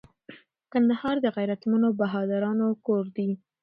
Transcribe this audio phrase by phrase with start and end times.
[0.71, 3.29] کندهار د غیرتمنو بهادرانو کور دي